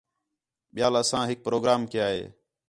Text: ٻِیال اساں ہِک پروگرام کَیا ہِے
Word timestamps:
ٻِیال 0.73 0.95
اساں 1.01 1.23
ہِک 1.29 1.39
پروگرام 1.45 1.81
کَیا 1.91 2.07
ہِے 2.13 2.23